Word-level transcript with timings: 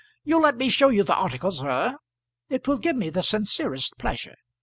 You'll 0.23 0.41
let 0.41 0.55
me 0.57 0.67
show 0.67 0.89
you 0.89 1.03
the 1.03 1.13
articles, 1.13 1.59
sir. 1.59 1.95
It 2.49 2.67
will 2.67 2.79
give 2.79 2.95
me 2.95 3.11
the 3.11 3.21
sincerest 3.21 3.99
pleasure." 3.99 4.33